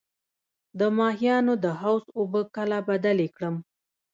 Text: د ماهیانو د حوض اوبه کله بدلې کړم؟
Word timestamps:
د 0.79 0.81
ماهیانو 0.97 1.53
د 1.63 1.65
حوض 1.81 2.05
اوبه 2.17 2.41
کله 2.55 2.77
بدلې 2.89 3.27
کړم؟ 3.35 3.55